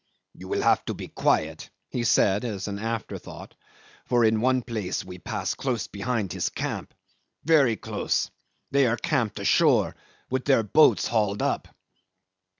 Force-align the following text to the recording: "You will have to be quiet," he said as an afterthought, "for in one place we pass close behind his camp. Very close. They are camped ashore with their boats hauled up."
"You 0.33 0.47
will 0.47 0.63
have 0.63 0.83
to 0.85 0.95
be 0.95 1.09
quiet," 1.09 1.69
he 1.91 2.03
said 2.03 2.43
as 2.43 2.67
an 2.67 2.79
afterthought, 2.79 3.53
"for 4.05 4.25
in 4.25 4.41
one 4.41 4.63
place 4.63 5.05
we 5.05 5.19
pass 5.19 5.53
close 5.53 5.85
behind 5.85 6.33
his 6.33 6.49
camp. 6.49 6.95
Very 7.43 7.75
close. 7.75 8.31
They 8.71 8.87
are 8.87 8.97
camped 8.97 9.37
ashore 9.37 9.95
with 10.27 10.45
their 10.45 10.63
boats 10.63 11.05
hauled 11.07 11.43
up." 11.43 11.67